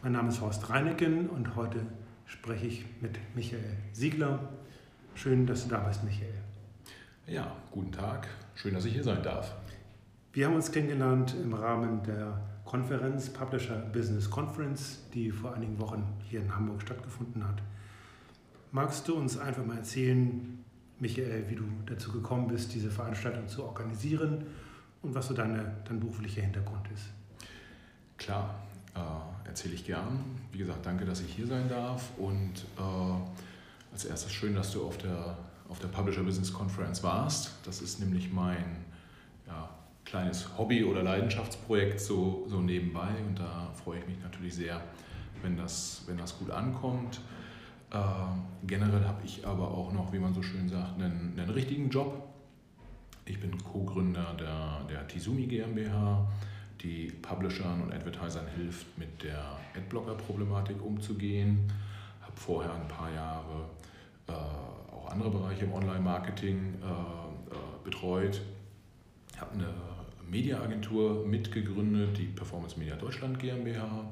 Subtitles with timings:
[0.00, 1.80] Mein Name ist Horst Reineken und heute
[2.24, 4.38] spreche ich mit Michael Siegler.
[5.16, 6.34] Schön, dass du da bist, Michael.
[7.26, 8.28] Ja, guten Tag.
[8.54, 9.56] Schön, dass ich hier sein darf.
[10.32, 16.04] Wir haben uns kennengelernt im Rahmen der Konferenz Publisher Business Conference, die vor einigen Wochen
[16.22, 17.60] hier in Hamburg stattgefunden hat.
[18.70, 20.64] Magst du uns einfach mal erzählen,
[21.00, 24.46] Michael, wie du dazu gekommen bist, diese Veranstaltung zu organisieren
[25.02, 27.06] und was so deine, dein beruflicher Hintergrund ist?
[28.16, 28.54] Klar,
[28.94, 29.00] äh,
[29.48, 30.24] erzähle ich gern.
[30.52, 32.10] Wie gesagt, danke, dass ich hier sein darf.
[32.18, 35.36] Und äh, als erstes schön, dass du auf der,
[35.68, 37.54] auf der Publisher Business Conference warst.
[37.64, 38.84] Das ist nämlich mein
[39.46, 39.70] ja,
[40.04, 43.08] kleines Hobby- oder Leidenschaftsprojekt so, so nebenbei.
[43.26, 44.80] Und da freue ich mich natürlich sehr,
[45.42, 47.20] wenn das, wenn das gut ankommt.
[47.90, 47.98] Äh,
[48.66, 52.28] generell habe ich aber auch noch, wie man so schön sagt, einen, einen richtigen Job.
[53.24, 56.26] Ich bin Co-Gründer der, der Tizumi GmbH
[56.80, 61.70] die Publishern und Advertisern hilft, mit der Adblocker-Problematik umzugehen.
[62.20, 63.68] Habe vorher ein paar Jahre
[64.28, 68.40] äh, auch andere Bereiche im Online-Marketing äh, äh, betreut.
[69.38, 69.74] Habe eine
[70.28, 74.04] Mediaagentur mitgegründet, die Performance Media Deutschland GmbH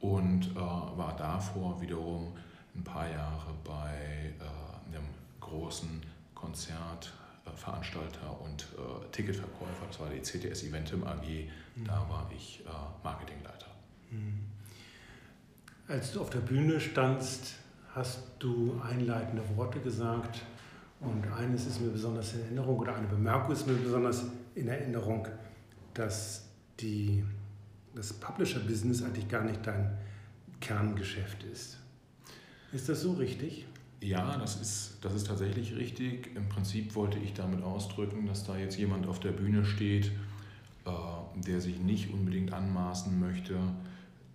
[0.00, 2.32] und äh, war davor wiederum
[2.74, 5.06] ein paar Jahre bei äh, einem
[5.40, 6.00] großen
[6.34, 7.12] Konzert
[7.56, 11.22] Veranstalter und äh, Ticketverkäufer, das war die CTS Eventim AG,
[11.76, 11.84] mhm.
[11.84, 12.70] da war ich äh,
[13.02, 13.66] Marketingleiter.
[14.10, 14.46] Mhm.
[15.86, 17.54] Als du auf der Bühne standst,
[17.94, 20.42] hast du einleitende Worte gesagt
[21.00, 24.24] und eines ist mir besonders in Erinnerung oder eine Bemerkung ist mir besonders
[24.54, 25.26] in Erinnerung,
[25.94, 26.48] dass
[26.80, 27.24] die,
[27.94, 29.96] das Publisher-Business eigentlich gar nicht dein
[30.60, 31.78] Kerngeschäft ist.
[32.72, 33.66] Ist das so richtig?
[34.00, 36.34] Ja, das ist, das ist tatsächlich richtig.
[36.36, 40.12] Im Prinzip wollte ich damit ausdrücken, dass da jetzt jemand auf der Bühne steht,
[40.84, 40.90] äh,
[41.34, 43.58] der sich nicht unbedingt anmaßen möchte,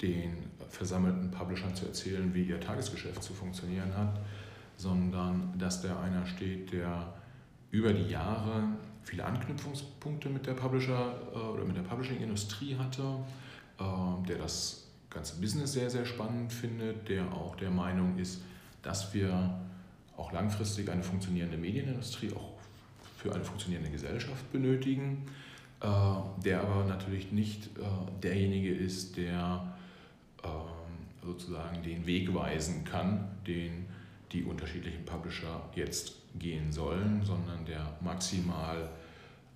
[0.02, 0.33] den
[0.70, 4.20] versammelten Publishern zu erzählen, wie ihr Tagesgeschäft zu funktionieren hat,
[4.75, 7.14] sondern dass der einer steht, der
[7.72, 8.64] über die Jahre
[9.04, 13.04] viele Anknüpfungspunkte mit der Publisher äh, oder mit der Publishing-Industrie hatte,
[13.80, 18.42] äh, der das ganze Business sehr, sehr spannend findet, der auch der Meinung ist,
[18.83, 19.60] dass wir
[20.16, 22.54] auch langfristig eine funktionierende Medienindustrie auch
[23.17, 25.26] für eine funktionierende Gesellschaft benötigen,
[25.82, 25.88] äh,
[26.44, 27.82] der aber natürlich nicht äh,
[28.21, 29.73] derjenige ist, der
[30.44, 30.49] ähm,
[31.23, 33.88] sozusagen den Weg weisen kann, den
[34.32, 38.89] die unterschiedlichen Publisher jetzt gehen sollen, sondern der maximal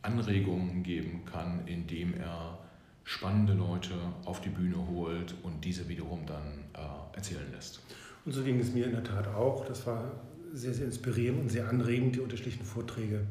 [0.01, 2.57] Anregungen geben kann, indem er
[3.03, 3.95] spannende Leute
[4.25, 7.81] auf die Bühne holt und diese wiederum dann äh, erzählen lässt.
[8.27, 9.63] Und so ging es mir in der Tat auch.
[9.65, 10.03] Das war
[10.51, 13.21] sehr, sehr inspirierend und sehr anregend, die unterschiedlichen Vorträge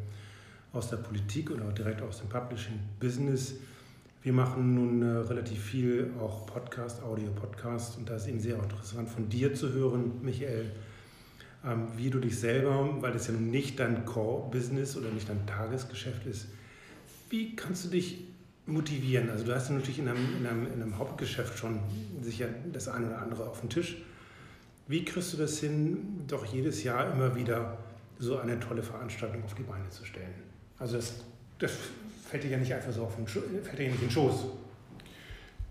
[0.73, 3.57] aus der Politik oder direkt aus dem Publishing-Business.
[4.23, 9.11] Wir machen nun äh, relativ viel auch Podcast, Audio-Podcast und da ist eben sehr interessant
[9.11, 10.65] von dir zu hören, Michael,
[11.63, 15.47] ähm, wie du dich selber, weil das ja nun nicht dein Core-Business oder nicht dein
[15.47, 16.47] Tagesgeschäft ist,
[17.29, 18.25] wie kannst du dich
[18.65, 19.29] motivieren?
[19.29, 21.81] Also du hast ja natürlich in einem, in einem, in einem Hauptgeschäft schon
[22.23, 23.99] sicher das eine oder andere auf dem Tisch
[24.89, 27.79] wie kriegst du das hin, doch jedes Jahr immer wieder
[28.19, 30.35] so eine tolle Veranstaltung auf die Beine zu stellen?
[30.79, 31.15] Also das,
[31.59, 31.73] das
[32.29, 34.47] fällt dir ja nicht einfach so auf den, fällt dir nicht in den Schoß.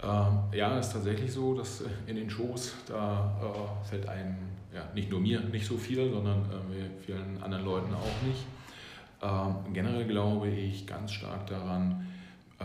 [0.04, 4.36] Ähm, ja, ist tatsächlich so, dass in den Shows, da äh, fällt einem,
[4.74, 8.46] ja, nicht nur mir nicht so viel, sondern äh, vielen anderen Leuten auch nicht.
[9.22, 12.06] Ähm, generell glaube ich ganz stark daran,
[12.59, 12.64] äh,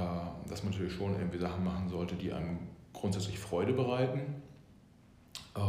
[0.49, 2.59] dass man natürlich schon irgendwie Sachen machen sollte, die einem
[2.93, 4.43] grundsätzlich Freude bereiten.
[5.55, 5.60] Äh,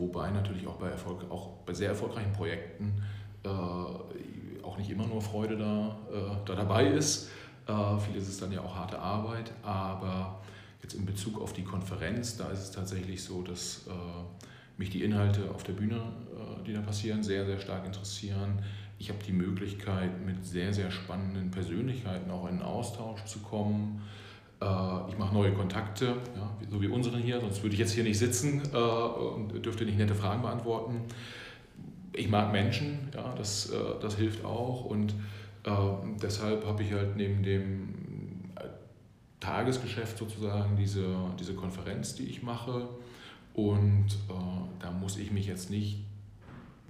[0.00, 3.02] Wobei natürlich auch bei, Erfolg, auch bei sehr erfolgreichen Projekten
[3.44, 7.30] äh, auch nicht immer nur Freude da, äh, da dabei ist.
[7.66, 10.40] Äh, vieles ist dann ja auch harte Arbeit, aber
[10.82, 13.92] jetzt in Bezug auf die Konferenz, da ist es tatsächlich so, dass äh,
[14.78, 18.62] mich die Inhalte auf der Bühne, äh, die da passieren, sehr, sehr stark interessieren.
[18.98, 24.02] Ich habe die Möglichkeit, mit sehr, sehr spannenden Persönlichkeiten auch in Austausch zu kommen.
[24.60, 28.04] Äh, ich mache neue Kontakte, ja, so wie unseren hier, sonst würde ich jetzt hier
[28.04, 31.02] nicht sitzen äh, und dürfte nicht nette Fragen beantworten.
[32.12, 35.14] Ich mag Menschen, ja, das, äh, das hilft auch und
[36.22, 38.00] deshalb habe ich halt neben dem
[39.40, 42.88] Tagesgeschäft sozusagen diese, diese Konferenz, die ich mache.
[43.54, 44.32] Und äh,
[44.78, 46.04] da muss ich mich jetzt nicht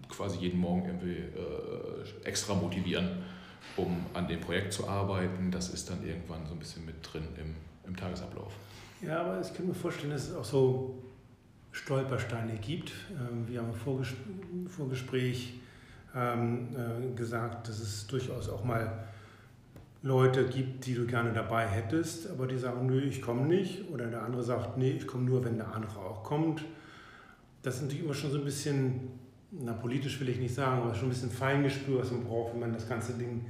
[0.09, 3.09] quasi jeden Morgen irgendwie äh, extra motivieren,
[3.77, 5.51] um an dem Projekt zu arbeiten.
[5.51, 7.55] Das ist dann irgendwann so ein bisschen mit drin im,
[7.91, 8.53] im Tagesablauf.
[9.03, 11.03] Ja, aber ich kann mir vorstellen, dass es auch so
[11.73, 12.93] Stolpersteine gibt.
[13.11, 13.73] Ähm, wir haben
[14.53, 15.55] im Vorgespräch
[16.15, 19.05] ähm, äh, gesagt, dass es durchaus auch mal
[20.03, 23.91] Leute gibt, die du gerne dabei hättest, aber die sagen, nö, ich komme nicht.
[23.91, 26.65] Oder der andere sagt, nee, ich komme nur, wenn der andere auch kommt.
[27.63, 29.11] Das ist natürlich immer schon so ein bisschen,
[29.51, 32.61] na politisch will ich nicht sagen, aber schon ein bisschen Feingespür, was man braucht, wenn
[32.61, 33.45] man das ganze Ding,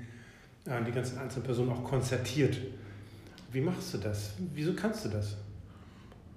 [0.65, 2.57] äh, die ganzen einzelnen Personen auch konzertiert.
[3.53, 4.35] Wie machst du das?
[4.55, 5.37] Wieso kannst du das?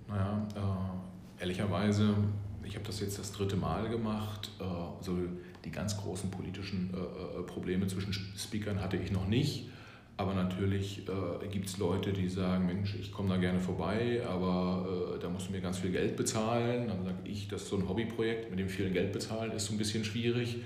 [0.08, 2.16] Naja, äh, ehrlicherweise,
[2.64, 4.50] ich habe das jetzt das dritte Mal gemacht.
[4.60, 4.64] Äh,
[5.04, 5.18] so
[5.64, 9.70] die ganz großen politischen äh, äh Probleme zwischen Speakern hatte ich noch nicht.
[10.18, 15.16] Aber natürlich äh, gibt es Leute, die sagen, Mensch, ich komme da gerne vorbei, aber
[15.16, 16.88] äh, da musst du mir ganz viel Geld bezahlen.
[16.88, 19.74] Dann sage ich, das ist so ein Hobbyprojekt, mit dem viel Geld bezahlen ist so
[19.74, 20.58] ein bisschen schwierig.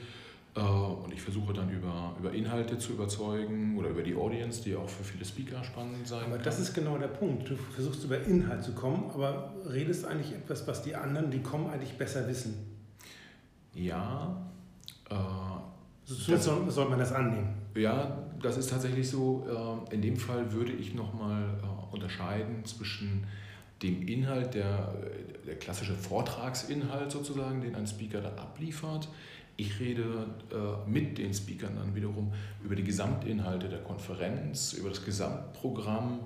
[0.58, 4.76] Äh, und ich versuche dann über, über Inhalte zu überzeugen oder über die Audience, die
[4.76, 6.44] auch für viele Speaker spannend sein Aber kann.
[6.44, 7.50] das ist genau der Punkt.
[7.50, 11.70] Du versuchst über Inhalt zu kommen, aber redest eigentlich etwas, was die anderen, die kommen,
[11.70, 12.56] eigentlich besser wissen.
[13.76, 14.36] Ja.
[15.10, 15.16] Äh,
[16.06, 17.50] so, soll, soll man das annehmen?
[17.76, 19.86] Ja, das ist tatsächlich so.
[19.92, 23.28] Äh, in dem Fall würde ich nochmal äh, unterscheiden zwischen
[23.84, 24.96] dem Inhalt, der,
[25.46, 29.08] der klassische Vortragsinhalt sozusagen, den ein Speaker da abliefert.
[29.58, 32.32] Ich rede äh, mit den Speakern dann wiederum
[32.64, 36.20] über die Gesamtinhalte der Konferenz, über das Gesamtprogramm.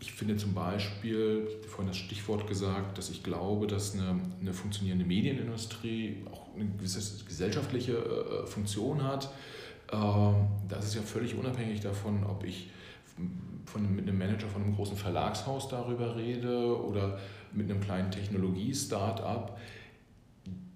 [0.00, 5.06] ich finde zum Beispiel, vorhin das Stichwort gesagt, dass ich glaube, dass eine, eine funktionierende
[5.06, 9.30] Medienindustrie auch eine gewisse gesellschaftliche Funktion hat
[9.92, 12.70] ähm, das ist ja völlig unabhängig davon, ob ich
[13.64, 17.18] von, mit einem Manager von einem großen Verlagshaus darüber rede oder
[17.52, 19.58] mit einem kleinen Technologie-Startup.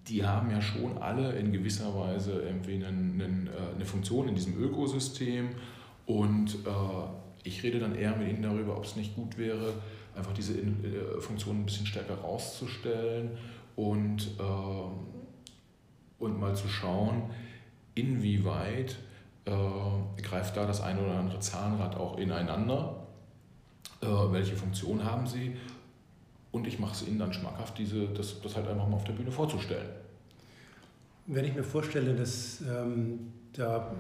[0.09, 4.61] Die haben ja schon alle in gewisser Weise irgendwie einen, äh, eine Funktion in diesem
[4.61, 5.51] Ökosystem.
[6.07, 9.75] Und äh, ich rede dann eher mit ihnen darüber, ob es nicht gut wäre,
[10.17, 13.31] einfach diese äh, Funktion ein bisschen stärker rauszustellen
[13.75, 14.37] und,
[16.19, 17.31] und mal zu schauen,
[17.95, 18.99] inwieweit
[19.45, 23.07] äh, greift da das eine oder andere Zahnrad auch ineinander,
[24.01, 25.57] äh, welche Funktion haben sie
[26.53, 29.15] und ich mache es ihnen dann schmackhaft, diese, das, das halt einfach mal auf der
[29.15, 29.89] Bühne vorzustellen.
[31.27, 33.93] Wenn ich mir vorstelle, dass ähm, da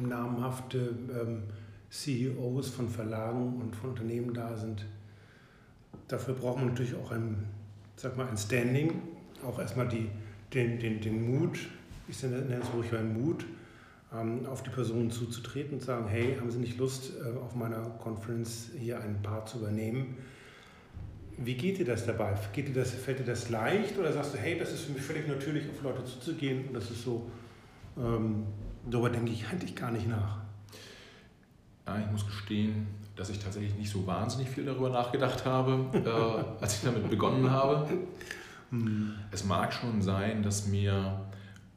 [0.00, 1.42] namhafte ähm,
[1.90, 4.86] CEOs von Verlagen und von Unternehmen da sind,
[6.08, 7.44] dafür braucht man natürlich auch ein,
[7.96, 9.02] sag mal, ein Standing,
[9.46, 10.08] auch erstmal die,
[10.54, 11.58] den, den, den Mut,
[12.08, 13.44] ich nenne es ruhig mal Mut,
[14.14, 17.80] ähm, auf die Personen zuzutreten und sagen, hey, haben Sie nicht Lust, äh, auf meiner
[18.02, 20.16] Conference hier einen Part zu übernehmen?
[21.38, 22.34] Wie geht dir das dabei?
[22.52, 25.02] Geht dir das, fällt dir das leicht oder sagst du, hey, das ist für mich
[25.02, 27.30] völlig natürlich, auf Leute zuzugehen und das ist so,
[27.96, 28.44] ähm,
[28.88, 30.38] darüber denke ich eigentlich gar nicht nach?
[31.86, 32.86] Ja, ich muss gestehen,
[33.16, 35.86] dass ich tatsächlich nicht so wahnsinnig viel darüber nachgedacht habe,
[36.58, 37.88] äh, als ich damit begonnen habe.
[38.70, 39.14] Hm.
[39.30, 41.20] Es mag schon sein, dass mir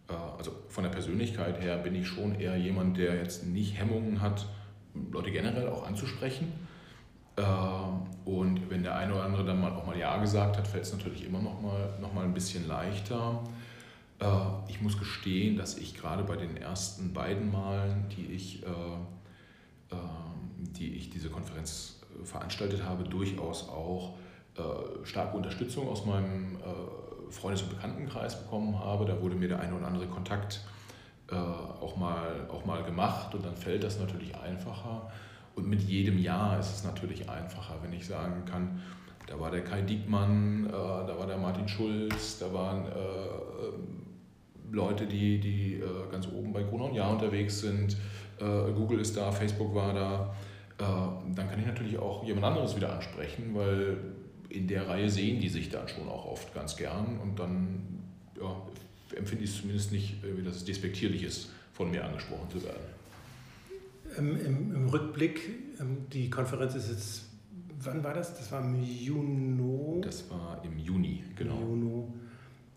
[0.10, 4.22] äh, also von der Persönlichkeit her bin ich schon eher jemand, der jetzt nicht Hemmungen
[4.22, 4.48] hat,
[5.12, 6.52] Leute generell auch anzusprechen.
[7.36, 7.44] Äh,
[8.30, 10.94] und wenn der eine oder andere dann mal auch mal Ja gesagt hat, fällt es
[10.94, 13.44] natürlich immer noch mal, noch mal ein bisschen leichter.
[14.20, 14.26] Äh,
[14.68, 18.64] ich muss gestehen, dass ich gerade bei den ersten beiden Malen, die ich,
[20.58, 24.16] die ich diese Konferenz veranstaltet habe, durchaus auch
[25.04, 26.58] starke Unterstützung aus meinem
[27.30, 29.06] Freundes- und Bekanntenkreis bekommen habe.
[29.06, 30.62] Da wurde mir der eine oder andere Kontakt
[31.32, 35.10] äh, auch, mal, auch mal gemacht und dann fällt das natürlich einfacher.
[35.56, 38.82] Und mit jedem Jahr ist es natürlich einfacher, wenn ich sagen kann,
[39.28, 45.08] da war der Kai Diekmann, äh, da war der Martin Schulz, da waren äh, Leute,
[45.08, 47.98] die, die äh, ganz oben bei Gruner und Jahr unterwegs sind.
[48.40, 50.36] Äh, Google ist da, Facebook war da.
[50.78, 53.98] Äh, dann kann ich natürlich auch jemand anderes wieder ansprechen, weil
[54.50, 58.04] in der Reihe sehen die sich dann schon auch oft ganz gern und dann
[58.40, 58.56] ja,
[59.16, 60.16] empfinde ich es zumindest nicht,
[60.46, 62.95] dass es despektierlich ist, von mir angesprochen zu werden.
[64.18, 65.42] Im, im, im Rückblick,
[65.80, 67.24] ähm, die Konferenz ist jetzt,
[67.80, 68.38] wann war das?
[68.38, 70.02] Das war im Juni.
[70.02, 71.60] Das war im Juni, genau.
[71.60, 72.04] Juni.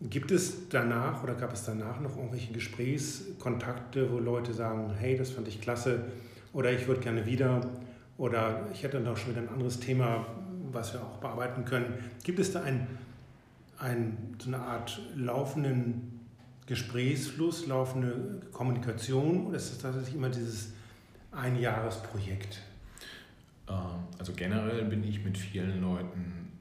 [0.01, 5.31] Gibt es danach oder gab es danach noch irgendwelche Gesprächskontakte, wo Leute sagen, hey, das
[5.31, 6.05] fand ich klasse
[6.53, 7.69] oder ich würde gerne wieder
[8.17, 10.25] oder ich hätte noch schon wieder ein anderes Thema,
[10.71, 11.95] was wir auch bearbeiten können.
[12.23, 12.87] Gibt es da ein,
[13.79, 16.21] ein, so eine Art laufenden
[16.67, 20.75] Gesprächsfluss, laufende Kommunikation oder ist das tatsächlich immer dieses
[21.33, 22.61] Einjahresprojekt?
[23.69, 23.75] Ähm,
[24.19, 26.59] also generell bin ich mit vielen Leuten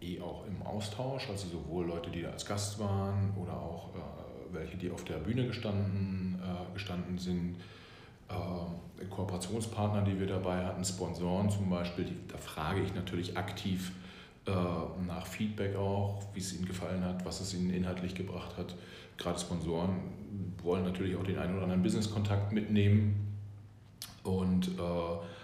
[0.00, 3.94] äh, eh auch im Austausch, also sowohl Leute, die da als Gast waren oder auch
[3.94, 7.56] äh, welche, die auf der Bühne gestanden, äh, gestanden sind
[8.28, 13.92] äh, Kooperationspartner, die wir dabei hatten, Sponsoren zum Beispiel, die, da frage ich natürlich aktiv
[14.46, 14.50] äh,
[15.06, 18.74] nach Feedback auch, wie es ihnen gefallen hat, was es ihnen inhaltlich gebracht hat.
[19.18, 19.96] Gerade Sponsoren
[20.62, 23.25] wollen natürlich auch den einen oder anderen Business-Kontakt mitnehmen.
[24.26, 24.80] Und äh,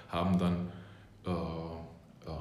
[0.08, 0.68] haben dann,
[1.26, 1.30] äh,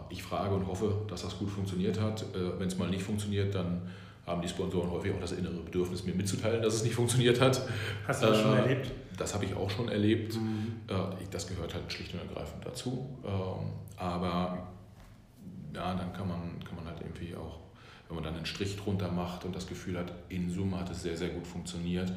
[0.10, 2.22] ich frage und hoffe, dass das gut funktioniert hat.
[2.36, 3.82] Äh, Wenn es mal nicht funktioniert, dann
[4.26, 7.62] haben die Sponsoren häufig auch das innere Bedürfnis, mir mitzuteilen, dass es nicht funktioniert hat.
[8.08, 8.92] Hast du das schon äh, erlebt?
[9.18, 10.36] Das habe ich auch schon erlebt.
[10.36, 10.74] Mhm.
[10.88, 10.94] Äh,
[11.32, 13.08] das gehört halt schlicht und ergreifend dazu.
[13.26, 14.68] Ähm, aber
[15.74, 17.60] ja, dann kann man, kann man halt irgendwie auch,
[18.08, 21.02] wenn man dann einen Strich drunter macht und das Gefühl hat, in Summe hat es
[21.02, 22.12] sehr, sehr gut funktioniert,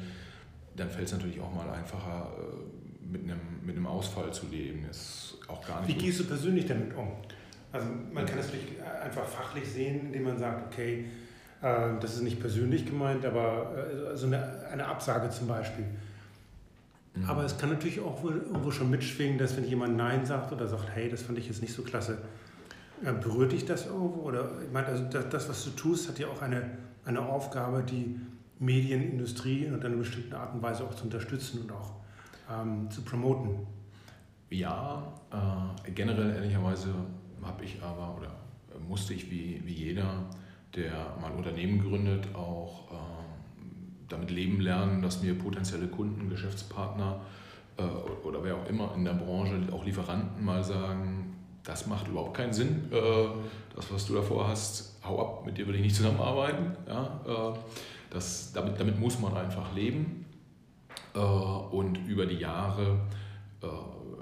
[0.75, 4.85] dann fällt es natürlich auch mal einfacher, äh, mit einem, mit einem Ausfall zu leben.
[4.89, 7.11] Ist auch gar nicht Wie gehst du persönlich damit um?
[7.71, 11.05] Also man kann es natürlich einfach fachlich sehen, indem man sagt, okay,
[11.61, 13.75] äh, das ist nicht persönlich gemeint, aber
[14.13, 15.85] äh, so eine, eine Absage zum Beispiel.
[17.15, 17.29] Mhm.
[17.29, 20.89] Aber es kann natürlich auch irgendwo schon mitschwingen, dass wenn jemand Nein sagt oder sagt,
[20.93, 22.17] hey, das fand ich jetzt nicht so klasse,
[23.01, 24.21] berührt dich das irgendwo?
[24.21, 26.71] Oder ich meine, also das, das, was du tust, hat ja auch eine,
[27.03, 28.19] eine Aufgabe, die
[28.59, 31.91] Medienindustrie in einer bestimmten Art und Weise auch zu unterstützen und auch
[32.51, 33.67] ähm, zu promoten.
[34.49, 36.93] Ja, äh, generell ehrlicherweise
[37.43, 38.31] habe ich aber oder
[38.87, 40.23] musste ich wie, wie jeder,
[40.75, 42.95] der mal Unternehmen gründet, auch äh,
[44.09, 47.21] damit leben lernen, dass mir potenzielle Kunden, Geschäftspartner
[47.77, 47.81] äh,
[48.25, 52.53] oder wer auch immer in der Branche, auch Lieferanten mal sagen, das macht überhaupt keinen
[52.53, 53.27] Sinn, äh,
[53.75, 56.75] das, was du davor hast, hau ab, mit dir will ich nicht zusammenarbeiten.
[56.87, 57.21] Ja?
[57.25, 57.57] Äh,
[58.09, 60.24] das, damit, damit muss man einfach leben.
[61.15, 62.99] Äh, und über die Jahre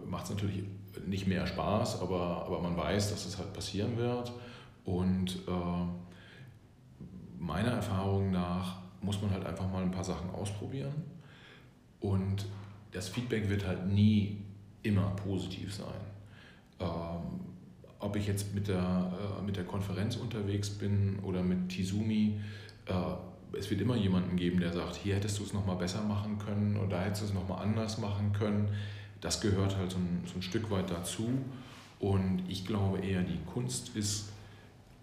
[0.05, 0.63] macht es natürlich
[1.05, 4.31] nicht mehr Spaß, aber, aber man weiß, dass es halt passieren wird.
[4.85, 5.39] Und
[7.37, 10.93] meiner Erfahrung nach muss man halt einfach mal ein paar Sachen ausprobieren.
[11.99, 12.45] Und
[12.91, 14.41] das Feedback wird halt nie
[14.83, 15.87] immer positiv sein.
[16.79, 17.53] Ähm,
[17.99, 22.39] ob ich jetzt mit der, äh, mit der Konferenz unterwegs bin oder mit Tizumi,
[22.85, 22.93] äh,
[23.57, 26.77] es wird immer jemanden geben, der sagt, hier hättest du es nochmal besser machen können
[26.77, 28.69] oder da hättest du es nochmal anders machen können.
[29.21, 31.29] Das gehört halt so ein, so ein Stück weit dazu.
[31.99, 34.29] Und ich glaube eher, die Kunst ist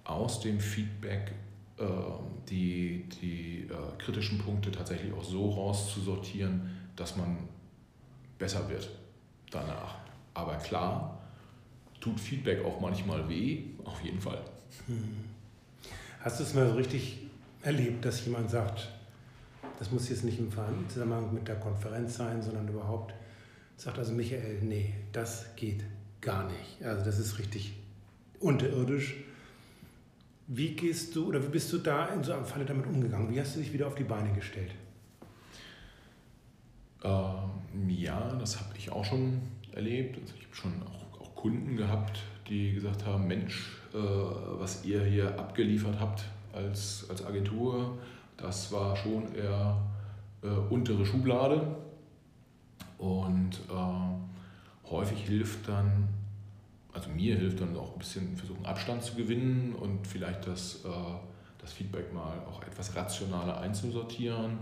[0.05, 1.33] aus dem Feedback
[1.79, 1.85] äh,
[2.51, 7.39] die, die äh, kritischen Punkte tatsächlich auch so rauszusortieren, dass man
[8.39, 8.91] besser wird
[9.51, 9.97] danach.
[10.35, 11.19] Aber klar,
[12.01, 14.43] tut Feedback auch manchmal weh, auf jeden Fall.
[14.87, 15.25] Hm.
[16.21, 17.30] Hast du es mal so richtig
[17.63, 18.89] erlebt, dass jemand sagt,
[19.79, 20.51] das muss jetzt nicht im
[20.89, 23.15] Zusammenhang mit der Konferenz sein, sondern überhaupt
[23.77, 25.83] sagt also Michael, nee, das geht
[26.21, 26.85] gar nicht.
[26.85, 27.75] Also das ist richtig
[28.39, 29.17] unterirdisch.
[30.49, 33.33] Wie gehst du oder wie bist du da in so einem Falle damit umgegangen?
[33.33, 34.73] Wie hast du dich wieder auf die Beine gestellt?
[37.03, 39.41] Ähm, ja, das habe ich auch schon
[39.73, 40.19] erlebt.
[40.21, 45.39] Also ich habe schon auch Kunden gehabt, die gesagt haben, Mensch, äh, was ihr hier
[45.39, 47.99] abgeliefert habt als, als Agentur,
[48.37, 49.77] das war schon eher
[50.43, 51.77] äh, untere Schublade.
[52.99, 56.09] Und äh, häufig hilft dann,
[56.93, 60.89] also mir hilft dann auch ein bisschen versuchen, Abstand zu gewinnen und vielleicht das, äh,
[61.59, 64.59] das Feedback mal auch etwas rationaler einzusortieren,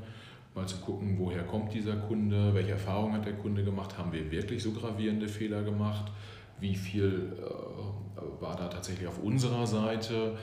[0.54, 4.30] mal zu gucken, woher kommt dieser Kunde, welche Erfahrungen hat der Kunde gemacht, haben wir
[4.30, 6.12] wirklich so gravierende Fehler gemacht?
[6.60, 10.36] Wie viel äh, war da tatsächlich auf unserer Seite,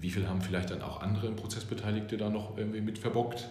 [0.00, 3.48] wie viel haben vielleicht dann auch andere Prozessbeteiligte da noch irgendwie mit verbockt.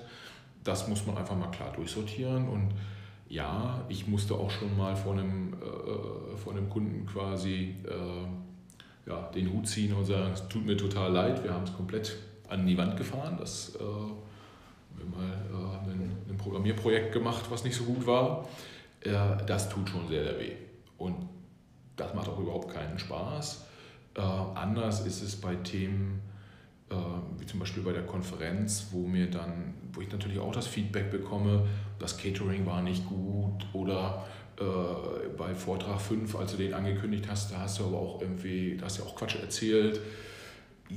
[0.63, 2.73] Das muss man einfach mal klar durchsortieren und
[3.29, 9.29] ja, ich musste auch schon mal vor einem, äh, vor einem Kunden quasi äh, ja,
[9.33, 12.17] den Hut ziehen und sagen, es tut mir total leid, wir haben es komplett
[12.49, 13.37] an die Wand gefahren.
[13.39, 18.47] Das äh, wir mal äh, ein, ein, Programmierprojekt gemacht, was nicht so gut war.
[19.01, 19.13] Äh,
[19.45, 20.53] das tut schon sehr, sehr weh.
[20.97, 21.15] Und
[21.95, 23.65] das macht auch überhaupt keinen Spaß.
[24.15, 26.21] Äh, anders ist es bei Themen
[26.89, 26.95] äh,
[27.39, 31.11] wie zum Beispiel bei der Konferenz, wo mir dann, wo ich natürlich auch das Feedback
[31.11, 31.67] bekomme,
[31.99, 34.25] das Catering war nicht gut oder
[34.59, 34.63] äh,
[35.37, 38.85] bei Vortrag 5, als du den angekündigt hast, da hast du aber auch irgendwie, da
[38.85, 39.99] hast du auch Quatsch erzählt.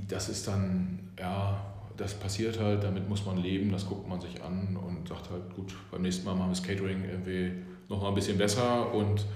[0.08, 1.60] Das ist dann, ja,
[1.96, 5.54] das passiert halt, damit muss man leben, das guckt man sich an und sagt halt,
[5.54, 7.52] gut, beim nächsten Mal machen wir das Catering irgendwie
[7.88, 9.26] nochmal ein bisschen besser und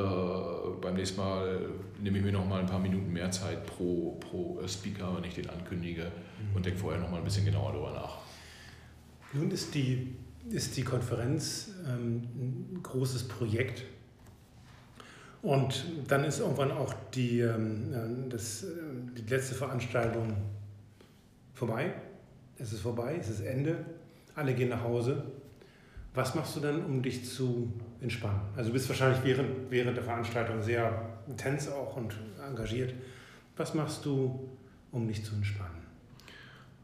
[0.00, 1.60] äh, beim nächsten Mal
[2.00, 5.34] nehme ich mir noch mal ein paar Minuten mehr Zeit pro, pro Speaker, wenn ich
[5.34, 6.56] den ankündige mhm.
[6.56, 8.18] und denke vorher noch mal ein bisschen genauer darüber nach.
[9.32, 10.14] Nun ist die,
[10.48, 12.28] ist die Konferenz ähm,
[12.74, 13.84] ein großes Projekt.
[15.42, 18.66] Und dann ist irgendwann auch die, ähm, äh, das, äh,
[19.16, 20.34] die letzte Veranstaltung
[21.54, 21.94] vorbei.
[22.58, 23.84] Es ist vorbei, es ist Ende.
[24.34, 25.24] Alle gehen nach Hause.
[26.14, 28.40] Was machst du dann, um dich zu entspannen?
[28.56, 32.14] Also du bist wahrscheinlich während, während der Veranstaltung sehr intens auch und
[32.46, 32.94] engagiert.
[33.56, 34.48] Was machst du,
[34.92, 35.80] um dich zu entspannen?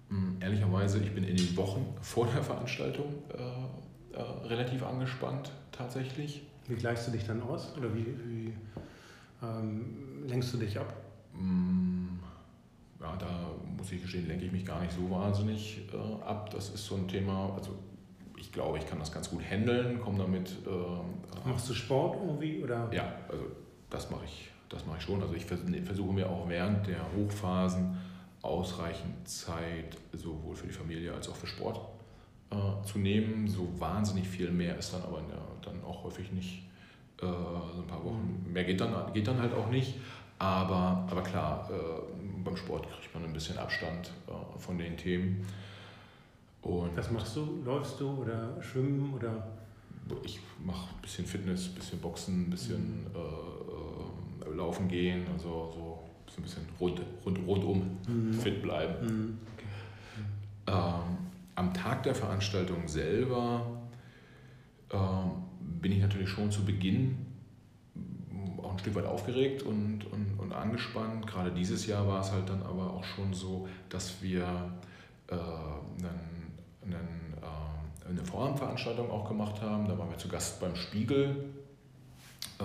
[0.09, 6.43] Hm, ehrlicherweise, ich bin in den Wochen vor der Veranstaltung äh, äh, relativ angespannt tatsächlich.
[6.69, 8.53] Wie gleichst du dich dann aus oder wie, wie
[9.43, 10.95] ähm, lenkst du dich ab?
[11.33, 12.19] Mm,
[13.01, 16.51] ja, da muss ich gestehen, lenke ich mich gar nicht so wahnsinnig äh, ab.
[16.51, 17.77] Das ist so ein Thema, also
[18.47, 20.51] ich glaube, ich kann das ganz gut handeln, komme damit.
[20.67, 22.63] Äh, Machst du Sport irgendwie?
[22.63, 22.89] Oder?
[22.93, 23.45] Ja, also
[23.91, 25.21] das mache ich, das mache ich schon.
[25.21, 27.97] Also ich versuche mir auch während der Hochphasen
[28.43, 31.81] ausreichend Zeit sowohl für die Familie als auch für Sport
[32.51, 33.49] äh, zu nehmen.
[33.49, 36.63] So wahnsinnig viel mehr ist dann aber ja, dann auch häufig nicht.
[37.21, 39.97] Äh, so ein paar Wochen mehr geht dann, geht dann halt auch nicht.
[40.39, 45.45] Aber, aber klar, äh, beim Sport kriegt man ein bisschen Abstand äh, von den Themen.
[46.63, 47.63] Und Was machst du?
[47.65, 49.47] Läufst du oder schwimmen oder?
[50.25, 53.07] Ich mache ein bisschen Fitness, ein bisschen Boxen, ein bisschen mhm.
[53.15, 55.71] äh, äh, Laufen gehen, also
[56.29, 58.33] so ein bisschen rund, rund, rundum mhm.
[58.33, 59.07] fit bleiben.
[59.07, 59.39] Mhm.
[60.67, 61.19] Ähm,
[61.55, 63.67] am Tag der Veranstaltung selber
[64.93, 67.27] ähm, bin ich natürlich schon zu Beginn
[68.67, 71.27] auch ein Stück weit aufgeregt und, und, und angespannt.
[71.27, 74.73] Gerade dieses Jahr war es halt dann aber auch schon so, dass wir
[75.29, 76.37] äh, einen
[76.87, 79.89] einen, äh, eine Vorabendveranstaltung auch gemacht haben.
[79.89, 81.45] Da waren wir zu Gast beim Spiegel.
[82.59, 82.65] Äh,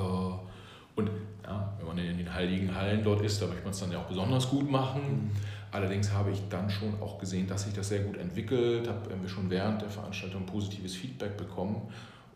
[0.95, 1.09] und
[1.43, 3.99] ja, wenn man in den heiligen Hallen dort ist, da möchte man es dann ja
[3.99, 5.01] auch besonders gut machen.
[5.01, 5.31] Mhm.
[5.71, 9.29] Allerdings habe ich dann schon auch gesehen, dass sich das sehr gut entwickelt, habe wir
[9.29, 11.81] schon während der Veranstaltung positives Feedback bekommen.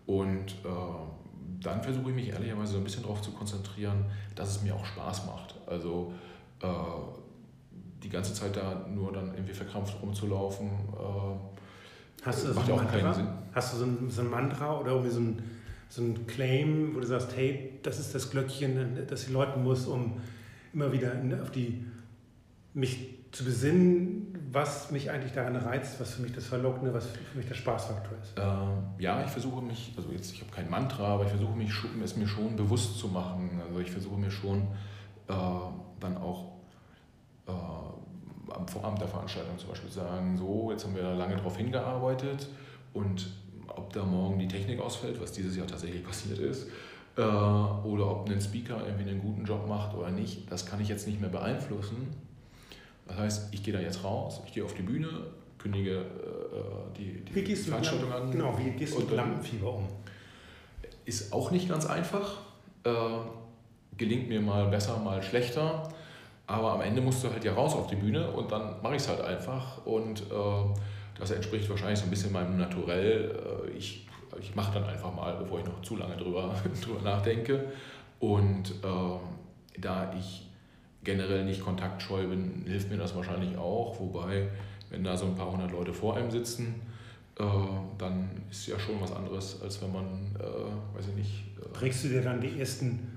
[0.05, 4.05] Und äh, dann versuche ich mich ehrlicherweise so ein bisschen darauf zu konzentrieren,
[4.35, 5.55] dass es mir auch Spaß macht.
[5.67, 6.13] Also
[6.61, 6.67] äh,
[8.05, 11.55] die ganze Zeit da nur dann irgendwie verkrampft rumzulaufen, äh,
[12.25, 13.35] Hast du, so ein, Mantra?
[13.53, 15.43] Hast du so ein, so ein Mantra oder irgendwie so ein,
[15.89, 19.85] so ein Claim, wo du sagst, hey, das ist das Glöckchen, das ich läuten muss,
[19.85, 20.21] um
[20.73, 21.85] immer wieder auf die,
[22.73, 27.37] mich zu besinnen, was mich eigentlich daran reizt, was für mich das Verlockende, was für
[27.37, 28.33] mich der Spaßfaktor ist?
[28.37, 31.71] Ähm, ja, ich versuche mich, also jetzt, ich habe kein Mantra, aber ich versuche mich,
[32.03, 33.61] es mir schon bewusst zu machen.
[33.67, 34.61] Also ich versuche mir schon
[35.27, 35.33] äh,
[35.99, 36.54] dann auch
[37.51, 42.47] am Vorabend der Veranstaltung zum Beispiel sagen, so, jetzt haben wir lange darauf hingearbeitet
[42.93, 43.27] und
[43.67, 46.67] ob da morgen die Technik ausfällt, was dieses Jahr tatsächlich passiert ist,
[47.17, 50.87] äh, oder ob ein Speaker irgendwie einen guten Job macht oder nicht, das kann ich
[50.87, 52.07] jetzt nicht mehr beeinflussen.
[53.07, 55.09] Das heißt, ich gehe da jetzt raus, ich gehe auf die Bühne,
[55.57, 58.31] kündige äh, die, die, die Veranstaltung an.
[58.31, 59.87] Genau, wie gehst du mit Lampenfieber um?
[61.05, 62.37] Ist auch nicht ganz einfach.
[62.83, 62.91] Äh,
[63.97, 65.89] gelingt mir mal besser, mal schlechter.
[66.47, 69.01] Aber am Ende musst du halt ja raus auf die Bühne und dann mache ich
[69.01, 69.85] es halt einfach.
[69.85, 70.79] Und äh,
[71.17, 73.65] das entspricht wahrscheinlich so ein bisschen meinem Naturell.
[73.67, 74.05] Äh, ich
[74.39, 76.53] ich mache dann einfach mal, bevor ich noch zu lange drüber,
[76.83, 77.71] drüber nachdenke.
[78.19, 80.49] Und äh, da ich
[81.03, 83.99] generell nicht kontaktscheu bin, hilft mir das wahrscheinlich auch.
[83.99, 84.49] Wobei,
[84.89, 86.81] wenn da so ein paar hundert Leute vor einem sitzen,
[87.37, 87.43] äh,
[87.97, 91.43] dann ist ja schon was anderes, als wenn man, äh, weiß ich nicht.
[91.59, 93.14] Äh, Prägst du dir dann die ersten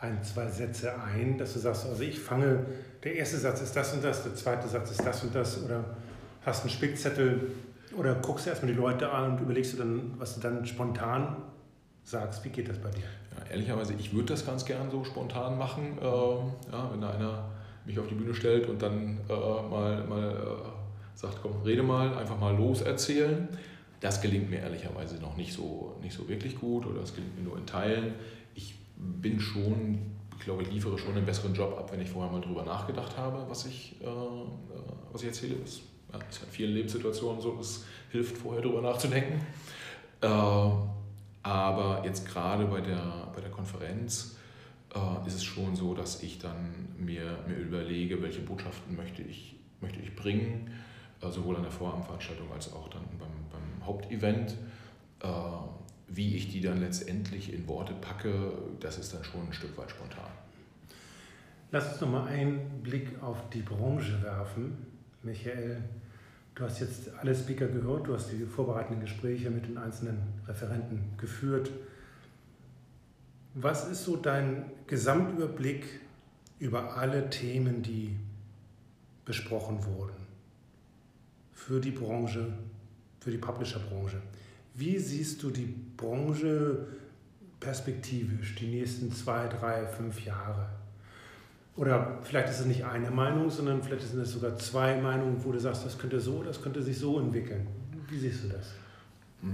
[0.00, 2.64] ein, zwei Sätze ein, dass du sagst, also ich fange,
[3.02, 5.84] der erste Satz ist das und das, der zweite Satz ist das und das oder
[6.44, 7.52] hast einen Spickzettel
[7.96, 11.36] oder guckst erstmal die Leute an und überlegst du dann, was du dann spontan
[12.04, 12.44] sagst.
[12.44, 13.04] Wie geht das bei dir?
[13.36, 17.50] Ja, ehrlicherweise, ich würde das ganz gern so spontan machen, äh, ja, wenn da einer
[17.84, 22.16] mich auf die Bühne stellt und dann äh, mal, mal äh, sagt, komm, rede mal,
[22.16, 23.48] einfach mal los erzählen.
[24.00, 27.44] Das gelingt mir ehrlicherweise noch nicht so, nicht so wirklich gut oder das gelingt mir
[27.44, 28.14] nur in Teilen
[28.98, 29.98] bin schon,
[30.38, 33.16] ich glaube, ich liefere schon einen besseren Job ab, wenn ich vorher mal drüber nachgedacht
[33.16, 34.10] habe, was ich, äh, äh
[35.12, 35.56] was ich erzähle.
[35.62, 39.40] Das ist in vielen Lebenssituationen so, es hilft vorher drüber nachzudenken.
[40.20, 40.26] Äh,
[41.42, 44.36] aber jetzt gerade bei der, bei der Konferenz
[44.94, 49.56] äh, ist es schon so, dass ich dann mir, mir überlege, welche Botschaften möchte ich,
[49.80, 50.70] möchte ich bringen,
[51.20, 54.56] äh, sowohl an der Vorabendveranstaltung als auch dann beim, beim Hauptevent.
[56.08, 59.90] Wie ich die dann letztendlich in Worte packe, das ist dann schon ein Stück weit
[59.90, 60.30] spontan.
[61.70, 64.78] Lass uns noch mal einen Blick auf die Branche werfen.
[65.22, 65.82] Michael,
[66.54, 71.12] du hast jetzt alle Speaker gehört, du hast die vorbereitenden Gespräche mit den einzelnen Referenten
[71.18, 71.70] geführt.
[73.52, 75.84] Was ist so dein Gesamtüberblick
[76.58, 78.16] über alle Themen, die
[79.26, 80.16] besprochen wurden?
[81.52, 82.50] Für die Branche,
[83.20, 84.22] für die Publisher-Branche.
[84.78, 86.86] Wie siehst du die Branche
[87.58, 90.68] perspektivisch, die nächsten zwei, drei, fünf Jahre?
[91.74, 95.50] Oder vielleicht ist es nicht eine Meinung, sondern vielleicht sind es sogar zwei Meinungen, wo
[95.50, 97.66] du sagst, das könnte so, das könnte sich so entwickeln.
[98.08, 98.74] Wie siehst du das?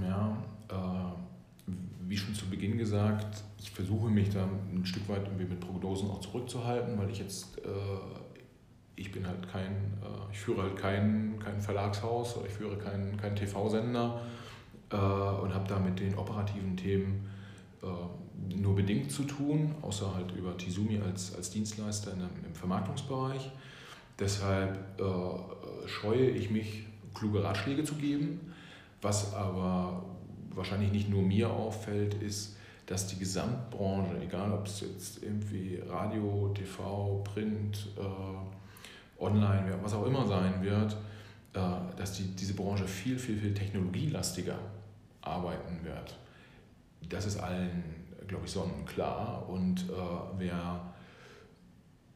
[0.07, 0.37] Ja,
[0.69, 1.71] äh,
[2.07, 6.07] wie schon zu Beginn gesagt, ich versuche mich da ein Stück weit irgendwie mit Prognosen
[6.07, 7.69] auch zurückzuhalten, weil ich jetzt, äh,
[8.95, 13.17] ich bin halt kein, äh, ich führe halt kein, kein Verlagshaus oder ich führe keinen
[13.17, 14.21] kein TV-Sender
[14.95, 17.29] äh, und habe da mit den operativen Themen
[17.83, 23.51] äh, nur bedingt zu tun, außer halt über Tizumi als, als Dienstleister in, im Vermarktungsbereich.
[24.17, 28.53] Deshalb äh, scheue ich mich, kluge Ratschläge zu geben.
[29.01, 30.05] Was aber
[30.51, 32.55] wahrscheinlich nicht nur mir auffällt, ist,
[32.85, 40.05] dass die Gesamtbranche, egal ob es jetzt irgendwie Radio, TV, Print, äh, Online, was auch
[40.05, 40.93] immer sein wird,
[41.53, 41.59] äh,
[41.97, 44.57] dass die, diese Branche viel, viel, viel technologielastiger
[45.25, 46.17] arbeiten wird.
[47.09, 47.83] Das ist allen,
[48.27, 49.47] glaube ich, sonnenklar.
[49.49, 50.93] Und äh, wer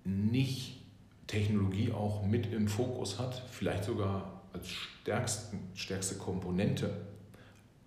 [0.04, 0.82] nicht
[1.28, 6.90] Technologie auch mit im Fokus hat, vielleicht sogar als stärksten, stärkste Komponente,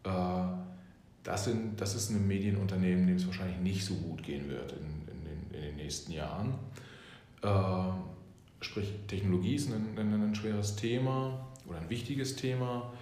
[0.04, 0.10] äh,
[1.22, 4.78] das, sind, das ist ein Medienunternehmen, dem es wahrscheinlich nicht so gut gehen wird in,
[4.78, 6.54] in, den, in den nächsten Jahren.
[7.42, 12.92] Äh, sprich, Technologie ist ein, ein, ein, schweres Thema oder ein wichtiges Thema.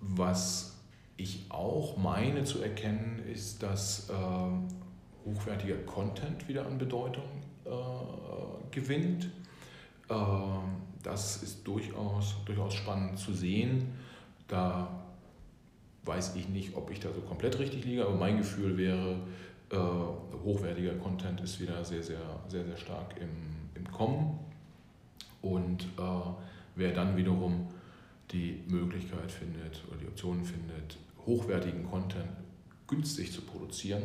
[0.00, 0.79] Was
[1.20, 4.12] ich auch meine zu erkennen, ist, dass äh,
[5.26, 7.28] hochwertiger Content wieder an Bedeutung
[7.64, 7.70] äh,
[8.70, 9.30] gewinnt.
[10.08, 10.14] Äh,
[11.02, 13.92] das ist durchaus, durchaus spannend zu sehen.
[14.48, 14.88] Da
[16.04, 19.16] weiß ich nicht, ob ich da so komplett richtig liege, aber mein Gefühl wäre,
[19.70, 19.76] äh,
[20.44, 23.28] hochwertiger Content ist wieder sehr, sehr, sehr, sehr stark im,
[23.74, 24.38] im Kommen.
[25.42, 26.02] Und äh,
[26.76, 27.68] wer dann wiederum
[28.32, 30.96] die Möglichkeit findet oder die Optionen findet,
[31.30, 32.28] hochwertigen Content
[32.88, 34.02] günstig zu produzieren,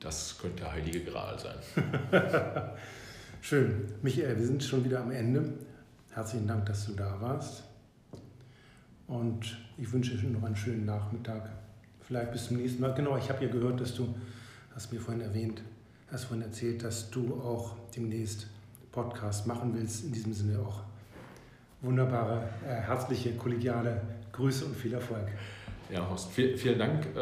[0.00, 1.56] das könnte der heilige Gral sein.
[3.40, 3.84] Schön.
[4.02, 5.52] Michael, wir sind schon wieder am Ende.
[6.12, 7.62] Herzlichen Dank, dass du da warst.
[9.06, 11.48] Und ich wünsche dir noch einen schönen Nachmittag.
[12.00, 12.92] Vielleicht bis zum nächsten Mal.
[12.94, 14.12] Genau, ich habe ja gehört, dass du,
[14.74, 15.62] hast mir vorhin erwähnt,
[16.10, 18.48] hast vorhin erzählt, dass du auch demnächst
[18.90, 20.04] Podcast machen willst.
[20.04, 20.82] In diesem Sinne auch
[21.82, 24.00] wunderbare, äh, herzliche, kollegiale
[24.32, 25.28] Grüße und viel Erfolg.
[25.92, 27.18] Ja, Horst, viel, vielen Dank äh,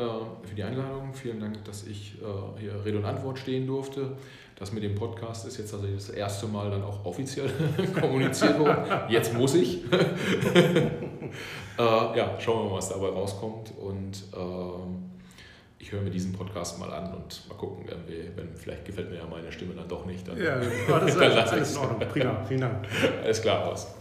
[0.47, 1.15] für die Einladung.
[1.15, 4.17] Vielen Dank, dass ich äh, hier Rede und Antwort stehen durfte.
[4.57, 7.49] Das mit dem Podcast ist jetzt also das erste Mal dann auch offiziell
[8.01, 8.85] kommuniziert worden.
[9.09, 9.85] Jetzt muss ich.
[9.93, 10.91] äh,
[11.79, 13.73] ja, schauen wir mal, was dabei rauskommt.
[13.79, 15.13] Und ähm,
[15.79, 17.87] ich höre mir diesen Podcast mal an und mal gucken,
[18.35, 20.27] wenn, vielleicht gefällt mir ja meine Stimme dann doch nicht.
[20.27, 22.09] Dann, ja, das ist alles in Ordnung.
[22.09, 22.87] Prima, vielen Dank.
[23.23, 23.95] Alles klar, Horst.